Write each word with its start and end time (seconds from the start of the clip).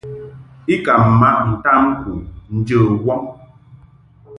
I 0.73 0.75
ka 0.85 0.93
maʼ 1.19 1.37
ntamku 1.55 2.11
njə 2.55 2.77
wɔm. 3.05 3.23